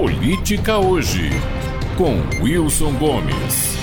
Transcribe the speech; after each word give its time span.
Política 0.00 0.78
Hoje, 0.78 1.28
com 1.96 2.22
Wilson 2.40 2.92
Gomes. 3.00 3.77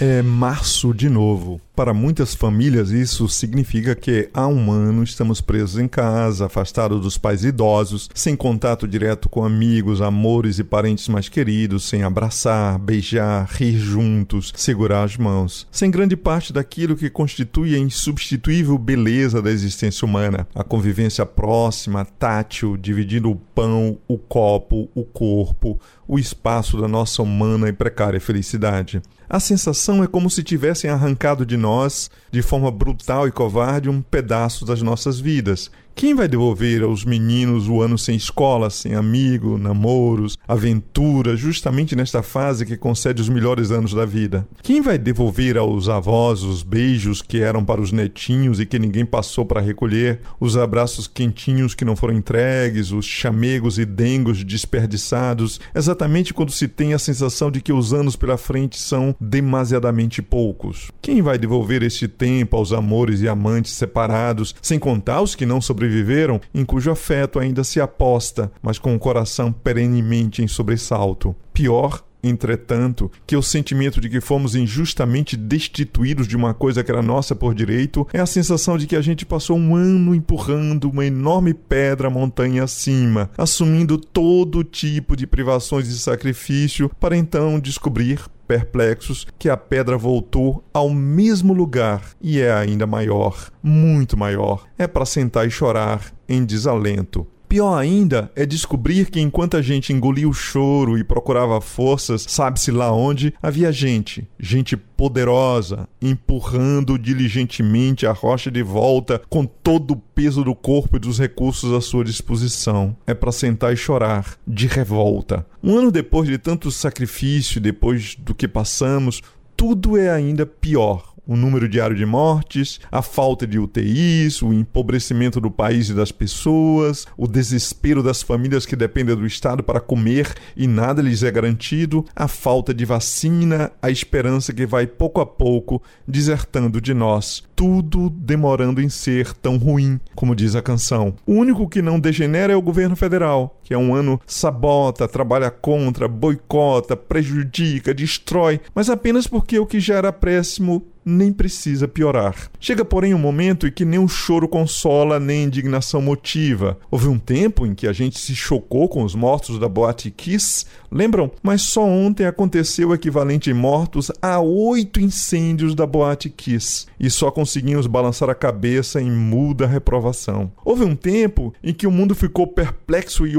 É 0.00 0.22
março 0.22 0.94
de 0.94 1.08
novo. 1.08 1.60
Para 1.74 1.92
muitas 1.92 2.32
famílias, 2.32 2.90
isso 2.90 3.28
significa 3.28 3.96
que 3.96 4.28
há 4.32 4.46
um 4.46 4.70
ano 4.70 5.02
estamos 5.02 5.40
presos 5.40 5.76
em 5.80 5.88
casa, 5.88 6.46
afastados 6.46 7.00
dos 7.00 7.18
pais 7.18 7.44
idosos, 7.44 8.08
sem 8.14 8.36
contato 8.36 8.86
direto 8.86 9.28
com 9.28 9.44
amigos, 9.44 10.00
amores 10.00 10.60
e 10.60 10.64
parentes 10.64 11.08
mais 11.08 11.28
queridos, 11.28 11.88
sem 11.88 12.04
abraçar, 12.04 12.78
beijar, 12.78 13.48
rir 13.50 13.76
juntos, 13.76 14.52
segurar 14.56 15.02
as 15.02 15.16
mãos, 15.16 15.66
sem 15.70 15.90
grande 15.90 16.16
parte 16.16 16.52
daquilo 16.52 16.96
que 16.96 17.10
constitui 17.10 17.74
a 17.74 17.78
insubstituível 17.78 18.78
beleza 18.78 19.42
da 19.42 19.50
existência 19.50 20.06
humana, 20.06 20.46
a 20.54 20.62
convivência 20.62 21.26
próxima, 21.26 22.04
tátil, 22.04 22.76
dividindo 22.76 23.30
o 23.30 23.36
pão, 23.36 23.98
o 24.06 24.16
copo, 24.16 24.88
o 24.94 25.02
corpo, 25.02 25.80
o 26.06 26.18
espaço 26.20 26.80
da 26.80 26.86
nossa 26.86 27.20
humana 27.20 27.68
e 27.68 27.72
precária 27.72 28.20
felicidade. 28.20 29.02
A 29.30 29.38
sensação 29.38 29.87
é 30.02 30.06
como 30.06 30.30
se 30.30 30.42
tivessem 30.42 30.90
arrancado 30.90 31.44
de 31.44 31.56
nós, 31.56 32.10
de 32.30 32.42
forma 32.42 32.70
brutal 32.70 33.26
e 33.26 33.32
covarde, 33.32 33.88
um 33.88 34.02
pedaço 34.02 34.64
das 34.64 34.82
nossas 34.82 35.18
vidas, 35.18 35.70
quem 35.98 36.14
vai 36.14 36.28
devolver 36.28 36.84
aos 36.84 37.04
meninos 37.04 37.68
o 37.68 37.82
ano 37.82 37.98
sem 37.98 38.14
escola, 38.14 38.70
sem 38.70 38.94
amigo, 38.94 39.58
namoros, 39.58 40.38
aventura, 40.46 41.34
justamente 41.34 41.96
nesta 41.96 42.22
fase 42.22 42.64
que 42.64 42.76
concede 42.76 43.20
os 43.20 43.28
melhores 43.28 43.72
anos 43.72 43.92
da 43.92 44.06
vida? 44.06 44.46
Quem 44.62 44.80
vai 44.80 44.96
devolver 44.96 45.58
aos 45.58 45.88
avós 45.88 46.44
os 46.44 46.62
beijos 46.62 47.20
que 47.20 47.40
eram 47.40 47.64
para 47.64 47.80
os 47.80 47.90
netinhos 47.90 48.60
e 48.60 48.66
que 48.66 48.78
ninguém 48.78 49.04
passou 49.04 49.44
para 49.44 49.60
recolher, 49.60 50.20
os 50.38 50.56
abraços 50.56 51.08
quentinhos 51.08 51.74
que 51.74 51.84
não 51.84 51.96
foram 51.96 52.14
entregues, 52.14 52.92
os 52.92 53.04
chamegos 53.04 53.76
e 53.76 53.84
dengos 53.84 54.44
desperdiçados, 54.44 55.58
exatamente 55.74 56.32
quando 56.32 56.52
se 56.52 56.68
tem 56.68 56.94
a 56.94 56.98
sensação 57.00 57.50
de 57.50 57.60
que 57.60 57.72
os 57.72 57.92
anos 57.92 58.14
pela 58.14 58.38
frente 58.38 58.78
são 58.78 59.16
demasiadamente 59.20 60.22
poucos? 60.22 60.92
Quem 61.02 61.20
vai 61.22 61.36
devolver 61.38 61.82
este 61.82 62.06
tempo 62.06 62.56
aos 62.56 62.72
amores 62.72 63.20
e 63.20 63.28
amantes 63.28 63.72
separados, 63.72 64.54
sem 64.62 64.78
contar 64.78 65.22
os 65.22 65.34
que 65.34 65.44
não 65.44 65.60
sobreviveram? 65.60 65.87
Sobreviveram, 65.88 66.40
em 66.54 66.64
cujo 66.64 66.90
afeto 66.90 67.38
ainda 67.38 67.64
se 67.64 67.80
aposta, 67.80 68.52
mas 68.62 68.78
com 68.78 68.94
o 68.94 68.98
coração 68.98 69.50
perenemente 69.50 70.42
em 70.42 70.48
sobressalto. 70.48 71.34
Pior 71.52 72.02
Entretanto, 72.22 73.10
que 73.26 73.36
o 73.36 73.42
sentimento 73.42 74.00
de 74.00 74.08
que 74.08 74.20
fomos 74.20 74.54
injustamente 74.54 75.36
destituídos 75.36 76.26
de 76.26 76.36
uma 76.36 76.52
coisa 76.52 76.82
que 76.82 76.90
era 76.90 77.02
nossa 77.02 77.34
por 77.34 77.54
direito 77.54 78.06
é 78.12 78.20
a 78.20 78.26
sensação 78.26 78.76
de 78.76 78.86
que 78.86 78.96
a 78.96 79.00
gente 79.00 79.24
passou 79.24 79.56
um 79.56 79.76
ano 79.76 80.14
empurrando 80.14 80.90
uma 80.90 81.06
enorme 81.06 81.54
pedra 81.54 82.10
montanha 82.10 82.64
acima, 82.64 83.30
assumindo 83.38 83.98
todo 83.98 84.64
tipo 84.64 85.16
de 85.16 85.26
privações 85.26 85.88
e 85.88 85.98
sacrifício, 85.98 86.90
para 86.98 87.16
então 87.16 87.60
descobrir 87.60 88.20
perplexos 88.48 89.26
que 89.38 89.50
a 89.50 89.56
pedra 89.56 89.98
voltou 89.98 90.64
ao 90.72 90.88
mesmo 90.88 91.52
lugar 91.52 92.02
e 92.20 92.40
é 92.40 92.50
ainda 92.50 92.86
maior, 92.86 93.50
muito 93.62 94.16
maior. 94.16 94.64
É 94.78 94.86
para 94.86 95.04
sentar 95.04 95.46
e 95.46 95.50
chorar 95.50 96.12
em 96.26 96.44
desalento. 96.44 97.26
Pior 97.48 97.78
ainda 97.78 98.30
é 98.36 98.44
descobrir 98.44 99.10
que 99.10 99.20
enquanto 99.20 99.56
a 99.56 99.62
gente 99.62 99.90
engolia 99.90 100.28
o 100.28 100.34
choro 100.34 100.98
e 100.98 101.02
procurava 101.02 101.58
forças, 101.62 102.26
sabe-se 102.28 102.70
lá 102.70 102.92
onde, 102.92 103.32
havia 103.42 103.72
gente, 103.72 104.28
gente 104.38 104.76
poderosa, 104.76 105.88
empurrando 106.02 106.98
diligentemente 106.98 108.06
a 108.06 108.12
rocha 108.12 108.50
de 108.50 108.62
volta 108.62 109.22
com 109.30 109.46
todo 109.46 109.92
o 109.92 109.96
peso 109.96 110.44
do 110.44 110.54
corpo 110.54 110.96
e 110.96 111.00
dos 111.00 111.18
recursos 111.18 111.72
à 111.72 111.80
sua 111.80 112.04
disposição. 112.04 112.94
É 113.06 113.14
para 113.14 113.32
sentar 113.32 113.72
e 113.72 113.76
chorar, 113.76 114.36
de 114.46 114.66
revolta. 114.66 115.46
Um 115.62 115.78
ano 115.78 115.90
depois 115.90 116.28
de 116.28 116.36
tanto 116.36 116.70
sacrifício, 116.70 117.62
depois 117.62 118.14
do 118.14 118.34
que 118.34 118.46
passamos, 118.46 119.22
tudo 119.56 119.96
é 119.96 120.10
ainda 120.10 120.44
pior 120.44 121.14
o 121.28 121.36
número 121.36 121.68
diário 121.68 121.94
de 121.94 122.06
mortes, 122.06 122.80
a 122.90 123.02
falta 123.02 123.46
de 123.46 123.58
UTIs, 123.58 124.40
o 124.40 124.50
empobrecimento 124.50 125.38
do 125.38 125.50
país 125.50 125.90
e 125.90 125.94
das 125.94 126.10
pessoas, 126.10 127.06
o 127.18 127.28
desespero 127.28 128.02
das 128.02 128.22
famílias 128.22 128.64
que 128.64 128.74
dependem 128.74 129.14
do 129.14 129.26
Estado 129.26 129.62
para 129.62 129.78
comer 129.78 130.32
e 130.56 130.66
nada 130.66 131.02
lhes 131.02 131.22
é 131.22 131.30
garantido, 131.30 132.02
a 132.16 132.26
falta 132.26 132.72
de 132.72 132.86
vacina, 132.86 133.70
a 133.82 133.90
esperança 133.90 134.54
que 134.54 134.64
vai 134.64 134.86
pouco 134.86 135.20
a 135.20 135.26
pouco 135.26 135.82
desertando 136.06 136.80
de 136.80 136.94
nós, 136.94 137.44
tudo 137.54 138.08
demorando 138.08 138.80
em 138.80 138.88
ser 138.88 139.34
tão 139.34 139.58
ruim, 139.58 140.00
como 140.14 140.34
diz 140.34 140.56
a 140.56 140.62
canção. 140.62 141.14
O 141.26 141.34
único 141.34 141.68
que 141.68 141.82
não 141.82 142.00
degenera 142.00 142.54
é 142.54 142.56
o 142.56 142.62
governo 142.62 142.96
federal, 142.96 143.57
que 143.68 143.74
é 143.74 143.78
um 143.78 143.94
ano 143.94 144.18
sabota, 144.26 145.06
trabalha 145.06 145.50
contra, 145.50 146.08
boicota, 146.08 146.96
prejudica, 146.96 147.92
destrói, 147.92 148.62
mas 148.74 148.88
apenas 148.88 149.26
porque 149.26 149.58
o 149.58 149.66
que 149.66 149.78
já 149.78 149.96
era 149.96 150.10
péssimo 150.10 150.86
nem 151.08 151.32
precisa 151.32 151.88
piorar. 151.88 152.50
Chega, 152.60 152.84
porém, 152.84 153.14
um 153.14 153.18
momento 153.18 153.66
em 153.66 153.72
que 153.72 153.84
nem 153.84 153.98
o 153.98 154.06
choro 154.06 154.46
consola, 154.46 155.18
nem 155.18 155.44
indignação 155.44 156.02
motiva. 156.02 156.78
Houve 156.90 157.08
um 157.08 157.18
tempo 157.18 157.66
em 157.66 157.74
que 157.74 157.86
a 157.86 157.92
gente 157.92 158.18
se 158.18 158.36
chocou 158.36 158.88
com 158.88 159.02
os 159.02 159.14
mortos 159.14 159.58
da 159.58 159.68
Boate 159.68 160.10
Kiss, 160.10 160.66
lembram? 160.92 161.30
Mas 161.42 161.62
só 161.62 161.82
ontem 161.84 162.26
aconteceu 162.26 162.90
o 162.90 162.94
equivalente 162.94 163.50
em 163.50 163.54
mortos 163.54 164.12
a 164.20 164.38
oito 164.40 165.00
incêndios 165.00 165.74
da 165.74 165.86
Boate 165.86 166.28
Kiss, 166.28 166.86
e 167.00 167.08
só 167.08 167.30
conseguimos 167.30 167.86
balançar 167.86 168.28
a 168.28 168.34
cabeça 168.34 169.00
em 169.00 169.10
muda 169.10 169.66
reprovação. 169.66 170.52
Houve 170.64 170.84
um 170.84 170.94
tempo 170.94 171.54
em 171.64 171.72
que 171.72 171.86
o 171.86 171.90
mundo 171.90 172.14
ficou 172.14 172.46
perplexo 172.46 173.26
e 173.26 173.36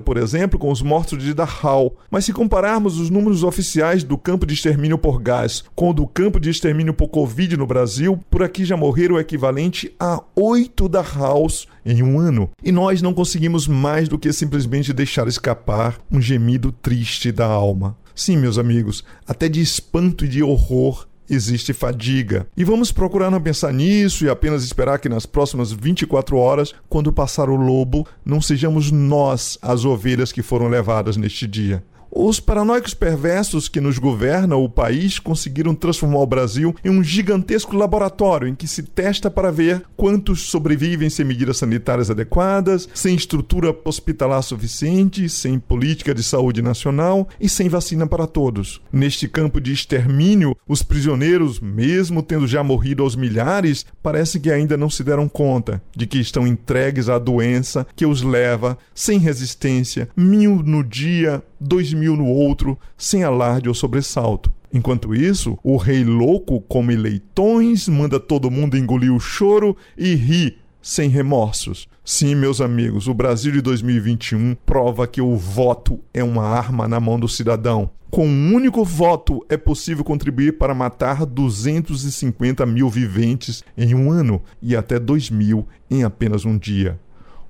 por 0.00 0.16
exemplo, 0.16 0.58
com 0.58 0.70
os 0.70 0.82
mortos 0.82 1.22
de 1.22 1.34
Dachau, 1.34 1.96
mas 2.10 2.24
se 2.24 2.32
compararmos 2.32 2.98
os 2.98 3.10
números 3.10 3.42
oficiais 3.42 4.04
do 4.04 4.18
campo 4.18 4.46
de 4.46 4.54
extermínio 4.54 4.98
por 4.98 5.20
gás 5.20 5.64
com 5.74 5.90
o 5.90 5.92
do 5.94 6.06
campo 6.06 6.38
de 6.38 6.50
extermínio 6.50 6.94
por 6.94 7.08
Covid 7.08 7.56
no 7.56 7.66
Brasil, 7.66 8.18
por 8.30 8.42
aqui 8.42 8.64
já 8.64 8.76
morreram 8.76 9.16
o 9.16 9.20
equivalente 9.20 9.94
a 9.98 10.22
oito 10.34 10.88
da 10.88 11.02
House 11.02 11.66
em 11.84 12.02
um 12.02 12.18
ano. 12.18 12.50
E 12.62 12.70
nós 12.70 13.02
não 13.02 13.14
conseguimos 13.14 13.66
mais 13.66 14.08
do 14.08 14.18
que 14.18 14.32
simplesmente 14.32 14.92
deixar 14.92 15.26
escapar 15.26 15.98
um 16.10 16.20
gemido 16.20 16.70
triste 16.72 17.32
da 17.32 17.46
alma. 17.46 17.96
Sim, 18.14 18.36
meus 18.36 18.58
amigos, 18.58 19.04
até 19.26 19.48
de 19.48 19.60
espanto 19.60 20.24
e 20.24 20.28
de 20.28 20.42
horror 20.42 21.06
existe 21.34 21.72
fadiga. 21.72 22.46
E 22.56 22.64
vamos 22.64 22.92
procurar 22.92 23.30
não 23.30 23.40
pensar 23.40 23.72
nisso 23.72 24.24
e 24.24 24.28
apenas 24.28 24.64
esperar 24.64 24.98
que 24.98 25.08
nas 25.08 25.26
próximas 25.26 25.72
24 25.72 26.36
horas, 26.36 26.74
quando 26.88 27.12
passar 27.12 27.48
o 27.48 27.56
lobo, 27.56 28.06
não 28.24 28.40
sejamos 28.40 28.90
nós 28.90 29.58
as 29.62 29.84
ovelhas 29.84 30.32
que 30.32 30.42
foram 30.42 30.68
levadas 30.68 31.16
neste 31.16 31.46
dia. 31.46 31.82
Os 32.14 32.38
paranoicos 32.38 32.92
perversos 32.92 33.70
que 33.70 33.80
nos 33.80 33.96
governam 33.96 34.62
o 34.62 34.68
país 34.68 35.18
conseguiram 35.18 35.74
transformar 35.74 36.18
o 36.18 36.26
Brasil 36.26 36.76
em 36.84 36.90
um 36.90 37.02
gigantesco 37.02 37.74
laboratório 37.74 38.46
em 38.46 38.54
que 38.54 38.68
se 38.68 38.82
testa 38.82 39.30
para 39.30 39.50
ver 39.50 39.82
quantos 39.96 40.50
sobrevivem 40.50 41.08
sem 41.08 41.24
medidas 41.24 41.56
sanitárias 41.56 42.10
adequadas, 42.10 42.86
sem 42.92 43.14
estrutura 43.14 43.74
hospitalar 43.82 44.42
suficiente, 44.42 45.26
sem 45.26 45.58
política 45.58 46.14
de 46.14 46.22
saúde 46.22 46.60
nacional 46.60 47.26
e 47.40 47.48
sem 47.48 47.70
vacina 47.70 48.06
para 48.06 48.26
todos. 48.26 48.82
Neste 48.92 49.26
campo 49.26 49.58
de 49.58 49.72
extermínio, 49.72 50.54
os 50.68 50.82
prisioneiros, 50.82 51.60
mesmo 51.60 52.22
tendo 52.22 52.46
já 52.46 52.62
morrido 52.62 53.02
aos 53.02 53.16
milhares, 53.16 53.86
parece 54.02 54.38
que 54.38 54.50
ainda 54.50 54.76
não 54.76 54.90
se 54.90 55.02
deram 55.02 55.26
conta 55.30 55.82
de 55.96 56.06
que 56.06 56.18
estão 56.18 56.46
entregues 56.46 57.08
à 57.08 57.18
doença 57.18 57.86
que 57.96 58.04
os 58.04 58.20
leva, 58.20 58.76
sem 58.94 59.18
resistência, 59.18 60.10
mil 60.14 60.62
no 60.62 60.84
dia, 60.84 61.42
dois 61.62 61.92
mil 61.92 62.16
no 62.16 62.26
outro, 62.26 62.78
sem 62.96 63.22
alarde 63.22 63.68
ou 63.68 63.74
sobressalto. 63.74 64.52
Enquanto 64.72 65.14
isso, 65.14 65.58
o 65.62 65.76
rei 65.76 66.02
louco 66.02 66.60
come 66.62 66.96
leitões, 66.96 67.88
manda 67.88 68.18
todo 68.18 68.50
mundo 68.50 68.76
engolir 68.76 69.12
o 69.12 69.20
choro 69.20 69.76
e 69.96 70.14
ri 70.14 70.58
sem 70.80 71.08
remorsos. 71.08 71.88
Sim, 72.04 72.34
meus 72.34 72.60
amigos, 72.60 73.06
o 73.06 73.14
Brasil 73.14 73.52
de 73.52 73.60
2021 73.60 74.56
prova 74.66 75.06
que 75.06 75.20
o 75.20 75.36
voto 75.36 76.00
é 76.12 76.24
uma 76.24 76.44
arma 76.44 76.88
na 76.88 76.98
mão 76.98 77.20
do 77.20 77.28
cidadão. 77.28 77.90
Com 78.10 78.26
um 78.26 78.54
único 78.54 78.84
voto 78.84 79.44
é 79.48 79.56
possível 79.56 80.04
contribuir 80.04 80.58
para 80.58 80.74
matar 80.74 81.24
250 81.24 82.66
mil 82.66 82.90
viventes 82.90 83.64
em 83.76 83.94
um 83.94 84.10
ano 84.10 84.42
e 84.60 84.76
até 84.76 84.98
2 84.98 85.30
mil 85.30 85.66
em 85.90 86.02
apenas 86.02 86.44
um 86.44 86.58
dia. 86.58 86.98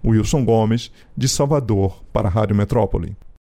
Wilson 0.04 0.44
Gomes, 0.44 0.92
de 1.16 1.28
Salvador, 1.28 2.02
para 2.12 2.28
a 2.28 2.30
Rádio 2.30 2.54
Metrópole. 2.54 3.16